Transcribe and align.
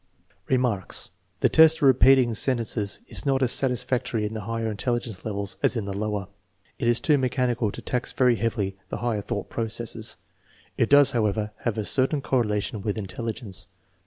Remarks. 0.47 1.11
The 1.41 1.49
test 1.49 1.77
of 1.77 1.83
repeating 1.83 2.33
sentences 2.33 3.01
is 3.07 3.23
not 3.23 3.43
as 3.43 3.51
satis 3.51 3.83
factory 3.83 4.25
in 4.25 4.33
the 4.33 4.41
higher 4.49 4.71
intelligence 4.71 5.23
levels 5.23 5.57
as 5.61 5.77
in 5.77 5.85
the 5.85 5.95
lower. 5.95 6.27
It 6.79 6.87
is 6.87 6.99
too 6.99 7.19
mechanical 7.19 7.71
to 7.71 7.83
tax 7.83 8.11
very 8.11 8.37
heavily 8.37 8.75
the 8.89 8.97
higher 9.05 9.21
thought 9.21 9.51
processes. 9.51 10.17
It 10.75 10.89
does, 10.89 11.11
however, 11.11 11.51
have 11.65 11.77
a 11.77 11.85
certain 11.85 12.19
correlation 12.21 12.81
with 12.81 12.97
intelligence. 12.97 13.67